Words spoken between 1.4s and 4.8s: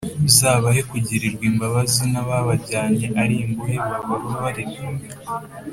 imbabazi n’ababajyanye ari imbohe babababarire